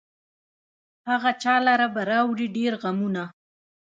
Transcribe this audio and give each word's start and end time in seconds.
هغه 1.09 1.31
چا 1.43 1.55
لره 1.67 1.87
به 1.93 2.01
راوړي 2.11 2.47
ډېر 2.57 2.71
غمونه 2.81 3.23